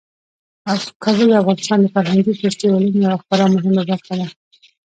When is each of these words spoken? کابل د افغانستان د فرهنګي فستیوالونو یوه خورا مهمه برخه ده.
کابل 1.03 1.27
د 1.29 1.33
افغانستان 1.41 1.77
د 1.81 1.85
فرهنګي 1.95 2.33
فستیوالونو 2.39 2.97
یوه 3.05 3.17
خورا 3.23 3.45
مهمه 3.55 3.83
برخه 3.89 4.13
ده. 4.19 4.27